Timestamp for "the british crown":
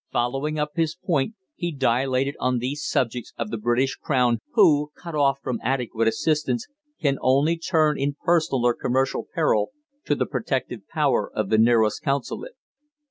3.51-4.39